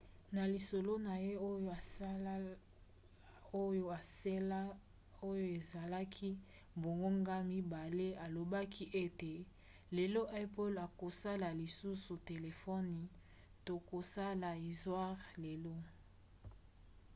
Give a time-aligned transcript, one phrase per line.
[0.35, 1.31] na lisolo na ye
[5.29, 6.31] oyo esalaki
[6.81, 7.37] bangonga
[7.91, 9.33] 2 alobaki ete
[9.97, 12.97] lelo apple akosala lisusu telefone
[13.67, 15.75] tokosala istware lelo